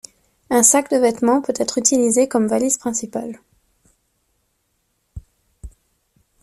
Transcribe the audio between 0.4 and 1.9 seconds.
Un sac de vêtement peut être